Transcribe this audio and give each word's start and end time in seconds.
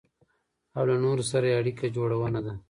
او 0.77 0.83
له 0.89 0.95
نورو 1.03 1.23
سره 1.31 1.45
يې 1.49 1.57
اړيکه 1.59 1.87
جوړونه 1.95 2.39
ده. 2.45 2.53